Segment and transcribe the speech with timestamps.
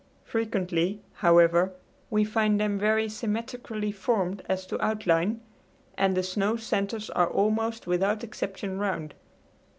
[0.25, 1.73] Frequently, however,
[2.09, 5.41] we find them very symmetrically formed as to outline,
[5.95, 9.13] and the snow centers are almost without exception round.